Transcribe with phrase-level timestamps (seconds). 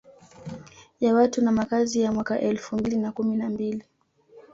[0.99, 3.83] Ya watu na makazi ya mwaka elfu mbili na kumi na mbili